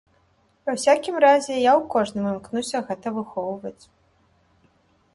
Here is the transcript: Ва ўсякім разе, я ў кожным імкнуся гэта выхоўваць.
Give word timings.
Ва 0.69 0.73
ўсякім 0.77 1.15
разе, 1.25 1.53
я 1.71 1.73
ў 1.79 1.81
кожным 1.97 2.25
імкнуся 2.33 2.77
гэта 2.91 3.07
выхоўваць. 3.19 3.81